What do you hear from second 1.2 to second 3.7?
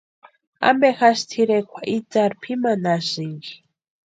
tʼirekwa itsarhu pʼimanhasïnki?